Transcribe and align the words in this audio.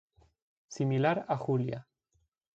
Similar 0.69 1.27
a 1.27 1.37
Julia. 1.37 1.85